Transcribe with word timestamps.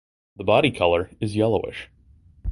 The 0.35 0.43
body 0.43 0.71
colour 0.71 1.11
is 1.19 1.35
yellowish. 1.35 1.87